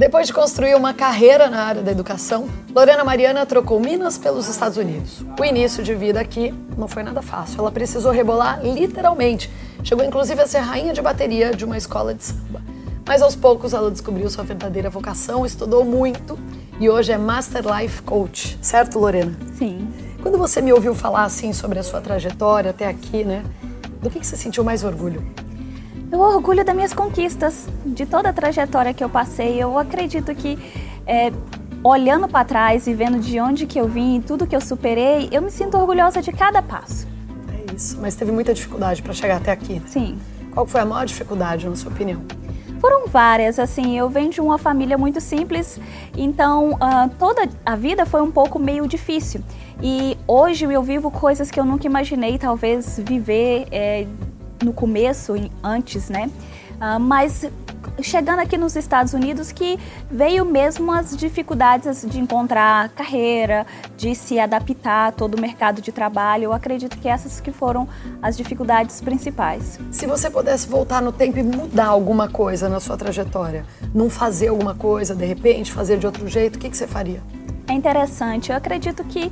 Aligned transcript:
Depois 0.00 0.26
de 0.26 0.32
construir 0.32 0.74
uma 0.74 0.94
carreira 0.94 1.50
na 1.50 1.62
área 1.62 1.82
da 1.82 1.92
educação, 1.92 2.48
Lorena 2.74 3.04
Mariana 3.04 3.44
trocou 3.44 3.78
Minas 3.78 4.16
pelos 4.16 4.48
Estados 4.48 4.78
Unidos. 4.78 5.22
O 5.38 5.44
início 5.44 5.82
de 5.82 5.94
vida 5.94 6.18
aqui 6.18 6.54
não 6.78 6.88
foi 6.88 7.02
nada 7.02 7.20
fácil. 7.20 7.60
Ela 7.60 7.70
precisou 7.70 8.10
rebolar 8.10 8.64
literalmente. 8.64 9.50
Chegou 9.84 10.02
inclusive 10.02 10.40
a 10.40 10.46
ser 10.46 10.60
rainha 10.60 10.94
de 10.94 11.02
bateria 11.02 11.54
de 11.54 11.66
uma 11.66 11.76
escola 11.76 12.14
de 12.14 12.24
samba. 12.24 12.62
Mas 13.06 13.20
aos 13.20 13.36
poucos 13.36 13.74
ela 13.74 13.90
descobriu 13.90 14.30
sua 14.30 14.42
verdadeira 14.42 14.88
vocação, 14.88 15.44
estudou 15.44 15.84
muito 15.84 16.38
e 16.80 16.88
hoje 16.88 17.12
é 17.12 17.18
Master 17.18 17.62
Life 17.76 18.00
Coach. 18.00 18.58
Certo, 18.62 18.98
Lorena? 18.98 19.36
Sim. 19.58 19.86
Quando 20.22 20.38
você 20.38 20.62
me 20.62 20.72
ouviu 20.72 20.94
falar 20.94 21.24
assim 21.24 21.52
sobre 21.52 21.78
a 21.78 21.82
sua 21.82 22.00
trajetória 22.00 22.70
até 22.70 22.88
aqui, 22.88 23.22
né? 23.22 23.44
Do 24.00 24.08
que 24.08 24.24
você 24.24 24.34
sentiu 24.34 24.64
mais 24.64 24.82
orgulho? 24.82 25.22
Eu 26.12 26.18
orgulho 26.18 26.64
das 26.64 26.74
minhas 26.74 26.92
conquistas, 26.92 27.68
de 27.86 28.04
toda 28.04 28.30
a 28.30 28.32
trajetória 28.32 28.92
que 28.92 29.02
eu 29.02 29.08
passei. 29.08 29.62
Eu 29.62 29.78
acredito 29.78 30.34
que 30.34 30.58
é, 31.06 31.32
olhando 31.84 32.28
para 32.28 32.44
trás 32.44 32.86
e 32.86 32.94
vendo 32.94 33.20
de 33.20 33.38
onde 33.40 33.64
que 33.64 33.80
eu 33.80 33.86
vim 33.86 34.18
e 34.18 34.20
tudo 34.20 34.46
que 34.46 34.54
eu 34.54 34.60
superei, 34.60 35.28
eu 35.30 35.40
me 35.40 35.50
sinto 35.50 35.76
orgulhosa 35.76 36.20
de 36.20 36.32
cada 36.32 36.60
passo. 36.60 37.06
É 37.48 37.74
isso. 37.74 37.98
Mas 38.00 38.16
teve 38.16 38.32
muita 38.32 38.52
dificuldade 38.52 39.02
para 39.02 39.12
chegar 39.12 39.36
até 39.36 39.52
aqui. 39.52 39.74
Né? 39.74 39.82
Sim. 39.86 40.18
Qual 40.52 40.66
foi 40.66 40.80
a 40.80 40.84
maior 40.84 41.06
dificuldade, 41.06 41.68
na 41.68 41.76
sua 41.76 41.92
opinião? 41.92 42.20
Foram 42.80 43.06
várias, 43.06 43.58
assim, 43.58 43.96
eu 43.96 44.08
venho 44.08 44.30
de 44.30 44.40
uma 44.40 44.56
família 44.56 44.96
muito 44.96 45.20
simples, 45.20 45.78
então 46.16 46.72
uh, 46.72 47.10
toda 47.18 47.46
a 47.64 47.76
vida 47.76 48.06
foi 48.06 48.22
um 48.22 48.30
pouco 48.30 48.58
meio 48.58 48.88
difícil. 48.88 49.42
E 49.82 50.16
hoje 50.26 50.64
eu 50.64 50.82
vivo 50.82 51.10
coisas 51.10 51.50
que 51.50 51.60
eu 51.60 51.64
nunca 51.64 51.86
imaginei, 51.86 52.38
talvez, 52.38 52.98
viver 53.04 53.66
é, 53.70 54.06
no 54.62 54.72
começo, 54.72 55.34
antes, 55.62 56.08
né? 56.08 56.30
Uh, 56.80 56.98
mas 56.98 57.44
chegando 58.02 58.40
aqui 58.40 58.56
nos 58.56 58.76
Estados 58.76 59.12
Unidos 59.12 59.52
que 59.52 59.78
veio 60.10 60.44
mesmo 60.44 60.90
as 60.92 61.16
dificuldades 61.16 62.04
de 62.08 62.18
encontrar 62.18 62.88
carreira, 62.90 63.66
de 63.96 64.14
se 64.14 64.38
adaptar 64.38 65.08
a 65.08 65.12
todo 65.12 65.34
o 65.34 65.40
mercado 65.40 65.80
de 65.80 65.92
trabalho. 65.92 66.44
Eu 66.44 66.52
acredito 66.52 66.98
que 66.98 67.08
essas 67.08 67.40
que 67.40 67.52
foram 67.52 67.88
as 68.22 68.36
dificuldades 68.36 69.00
principais. 69.00 69.78
Se 69.90 70.06
você 70.06 70.30
pudesse 70.30 70.68
voltar 70.68 71.02
no 71.02 71.12
tempo 71.12 71.38
e 71.38 71.42
mudar 71.42 71.86
alguma 71.86 72.28
coisa 72.28 72.68
na 72.68 72.80
sua 72.80 72.96
trajetória, 72.96 73.64
não 73.94 74.08
fazer 74.08 74.48
alguma 74.48 74.74
coisa, 74.74 75.14
de 75.14 75.24
repente, 75.24 75.72
fazer 75.72 75.98
de 75.98 76.06
outro 76.06 76.26
jeito, 76.28 76.56
o 76.56 76.58
que, 76.58 76.70
que 76.70 76.76
você 76.76 76.86
faria? 76.86 77.22
É 77.68 77.72
interessante. 77.72 78.50
Eu 78.50 78.56
acredito 78.56 79.04
que 79.04 79.30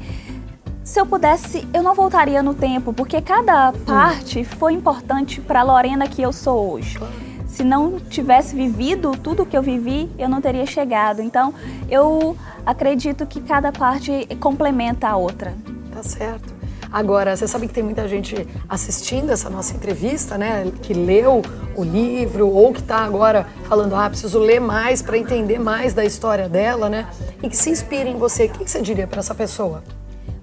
se 0.88 0.98
eu 0.98 1.04
pudesse, 1.04 1.68
eu 1.74 1.82
não 1.82 1.94
voltaria 1.94 2.42
no 2.42 2.54
tempo, 2.54 2.94
porque 2.94 3.20
cada 3.20 3.74
parte 3.84 4.42
foi 4.42 4.72
importante 4.72 5.38
para 5.38 5.60
a 5.60 5.62
Lorena 5.62 6.08
que 6.08 6.22
eu 6.22 6.32
sou 6.32 6.72
hoje. 6.72 6.98
Se 7.46 7.62
não 7.62 8.00
tivesse 8.00 8.56
vivido 8.56 9.12
tudo 9.12 9.44
que 9.44 9.54
eu 9.54 9.60
vivi, 9.60 10.10
eu 10.18 10.30
não 10.30 10.40
teria 10.40 10.64
chegado. 10.64 11.20
Então, 11.20 11.52
eu 11.90 12.34
acredito 12.64 13.26
que 13.26 13.38
cada 13.38 13.70
parte 13.70 14.26
complementa 14.40 15.08
a 15.08 15.16
outra. 15.16 15.54
Tá 15.92 16.02
certo. 16.02 16.54
Agora, 16.90 17.36
você 17.36 17.46
sabe 17.46 17.68
que 17.68 17.74
tem 17.74 17.84
muita 17.84 18.08
gente 18.08 18.48
assistindo 18.66 19.30
essa 19.30 19.50
nossa 19.50 19.74
entrevista, 19.74 20.38
né? 20.38 20.72
Que 20.80 20.94
leu 20.94 21.42
o 21.76 21.84
livro 21.84 22.48
ou 22.48 22.72
que 22.72 22.80
está 22.80 23.00
agora 23.00 23.46
falando, 23.68 23.94
ah, 23.94 24.08
preciso 24.08 24.38
ler 24.38 24.58
mais 24.58 25.02
para 25.02 25.18
entender 25.18 25.58
mais 25.58 25.92
da 25.92 26.02
história 26.02 26.48
dela, 26.48 26.88
né? 26.88 27.06
E 27.42 27.48
que 27.50 27.56
se 27.58 27.68
inspira 27.68 28.08
em 28.08 28.16
você. 28.16 28.46
O 28.46 28.48
que 28.48 28.70
você 28.70 28.80
diria 28.80 29.06
para 29.06 29.18
essa 29.18 29.34
pessoa? 29.34 29.82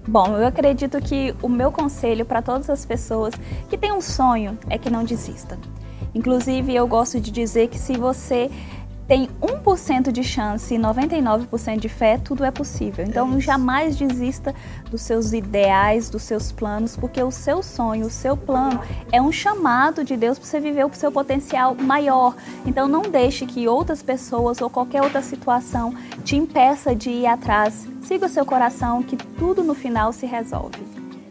Bom, 0.08 0.36
eu 0.36 0.46
acredito 0.46 1.00
que 1.00 1.34
o 1.42 1.48
meu 1.48 1.72
conselho 1.72 2.24
para 2.24 2.40
todas 2.40 2.70
as 2.70 2.86
pessoas 2.86 3.34
que 3.68 3.76
têm 3.76 3.92
um 3.92 4.00
sonho 4.00 4.56
é 4.70 4.78
que 4.78 4.88
não 4.88 5.02
desista. 5.02 5.58
Inclusive, 6.14 6.74
eu 6.74 6.86
gosto 6.86 7.20
de 7.20 7.30
dizer 7.30 7.68
que 7.68 7.78
se 7.78 7.98
você 7.98 8.50
tem 9.08 9.28
1% 9.40 10.10
de 10.10 10.24
chance 10.24 10.74
e 10.74 10.78
99% 10.78 11.78
de 11.78 11.88
fé, 11.88 12.18
tudo 12.18 12.44
é 12.44 12.50
possível. 12.50 13.04
Então, 13.06 13.36
é 13.36 13.40
jamais 13.40 13.96
desista 13.96 14.54
dos 14.90 15.02
seus 15.02 15.32
ideais, 15.32 16.10
dos 16.10 16.22
seus 16.22 16.50
planos, 16.50 16.96
porque 16.96 17.22
o 17.22 17.30
seu 17.30 17.62
sonho, 17.62 18.06
o 18.06 18.10
seu 18.10 18.36
plano 18.36 18.80
é 19.12 19.22
um 19.22 19.30
chamado 19.30 20.02
de 20.02 20.16
Deus 20.16 20.38
para 20.38 20.48
você 20.48 20.60
viver 20.60 20.84
o 20.84 20.94
seu 20.94 21.12
potencial 21.12 21.74
maior. 21.74 22.34
Então, 22.64 22.88
não 22.88 23.02
deixe 23.02 23.46
que 23.46 23.68
outras 23.68 24.02
pessoas 24.02 24.60
ou 24.60 24.68
qualquer 24.68 25.02
outra 25.02 25.22
situação 25.22 25.94
te 26.24 26.36
impeça 26.36 26.94
de 26.94 27.10
ir 27.10 27.26
atrás. 27.26 27.86
Siga 28.02 28.26
o 28.26 28.28
seu 28.28 28.44
coração, 28.44 29.02
que 29.02 29.16
tudo 29.16 29.62
no 29.62 29.74
final 29.74 30.12
se 30.12 30.26
resolve. 30.26 30.78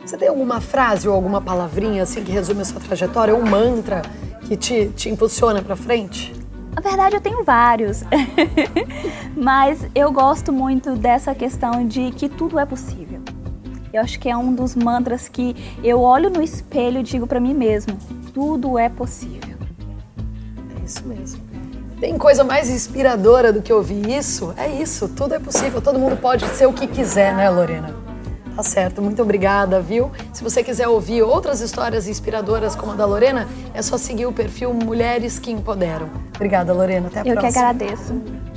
Você 0.06 0.18
tem 0.18 0.28
alguma 0.28 0.62
frase 0.62 1.08
ou 1.08 1.16
alguma 1.16 1.42
palavrinha 1.42 2.04
assim 2.04 2.24
que 2.24 2.32
resume 2.32 2.62
a 2.62 2.66
sua 2.66 2.80
trajetória, 2.80 3.36
um 3.36 3.44
mantra 3.44 4.04
que 4.48 4.56
te, 4.56 4.90
te 4.96 5.10
impulsiona 5.10 5.64
para 5.64 5.76
frente? 5.76 6.35
Na 6.76 6.82
verdade, 6.82 7.16
eu 7.16 7.22
tenho 7.22 7.44
vários, 7.44 8.04
mas 9.36 9.88
eu 9.96 10.12
gosto 10.12 10.52
muito 10.52 10.96
dessa 10.96 11.34
questão 11.34 11.88
de 11.88 12.12
que 12.12 12.28
tudo 12.28 12.60
é 12.60 12.66
possível. 12.66 13.22
Eu 13.94 14.02
acho 14.02 14.20
que 14.20 14.30
é 14.30 14.36
um 14.36 14.54
dos 14.54 14.76
mantras 14.76 15.30
que 15.30 15.56
eu 15.82 16.02
olho 16.02 16.30
no 16.30 16.42
espelho 16.42 17.00
e 17.00 17.04
digo 17.04 17.26
para 17.26 17.40
mim 17.40 17.54
mesmo: 17.54 17.98
tudo 18.34 18.78
é 18.78 18.90
possível. 18.90 19.56
É 20.78 20.86
isso 20.86 21.08
mesmo. 21.08 21.42
Tem 21.98 22.18
coisa 22.18 22.44
mais 22.44 22.70
inspiradora 22.70 23.54
do 23.54 23.62
que 23.62 23.72
ouvir 23.72 24.10
isso? 24.10 24.54
É 24.58 24.68
isso, 24.68 25.08
tudo 25.08 25.34
é 25.34 25.40
possível, 25.40 25.82
todo 25.82 25.98
mundo 25.98 26.18
pode 26.18 26.46
ser 26.50 26.66
o 26.66 26.74
que 26.74 26.88
quiser, 26.88 27.34
né, 27.34 27.50
Lorena? 27.50 28.05
Tá 28.56 28.64
certo, 28.64 29.02
muito 29.02 29.22
obrigada, 29.22 29.82
viu? 29.82 30.12
Se 30.32 30.42
você 30.44 30.64
quiser 30.64 30.88
ouvir 30.88 31.22
outras 31.22 31.60
histórias 31.60 32.08
inspiradoras 32.08 32.76
como 32.76 32.94
a 32.94 32.96
da 32.96 33.06
Lorena, 33.06 33.48
é 33.74 33.82
só 33.82 33.98
seguir 33.98 34.26
o 34.26 34.32
perfil 34.32 34.74
Mulheres 34.74 35.38
que 35.38 35.52
Empoderam. 35.52 36.10
Obrigada, 36.36 36.72
Lorena. 36.74 37.08
Até 37.08 37.20
a 37.20 37.24
Eu 37.26 37.34
próxima. 37.34 37.50
Eu 37.50 37.76
que 37.76 37.84
agradeço. 37.84 38.55